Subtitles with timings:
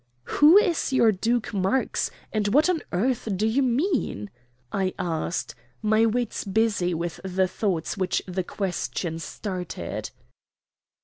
[0.41, 4.31] "Who is your Duke Marx, and what on earth do you mean?"
[4.71, 10.09] I asked, my wits busy with the thoughts which the question started.